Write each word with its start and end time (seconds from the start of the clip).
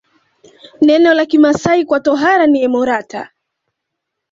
Neno 0.81 1.13
la 1.15 1.25
Kimasai 1.25 1.85
kwa 1.85 1.99
tohara 1.99 2.47
ni 2.47 2.63
emorata 2.63 3.31